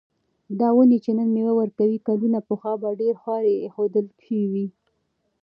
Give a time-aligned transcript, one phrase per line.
[0.59, 4.67] دا ونې چې نن مېوه ورکوي، کلونه پخوا په ډېره خواري ایښودل شوې وې.